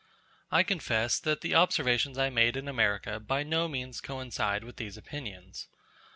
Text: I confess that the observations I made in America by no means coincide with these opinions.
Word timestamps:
I 0.49 0.63
confess 0.63 1.19
that 1.19 1.41
the 1.41 1.53
observations 1.53 2.17
I 2.17 2.31
made 2.31 2.57
in 2.57 2.67
America 2.67 3.19
by 3.19 3.43
no 3.43 3.67
means 3.67 4.01
coincide 4.01 4.63
with 4.63 4.77
these 4.77 4.97
opinions. 4.97 5.67